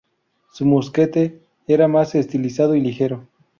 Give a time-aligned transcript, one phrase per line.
[0.51, 3.27] Su mosquete era más estilizado y ligero.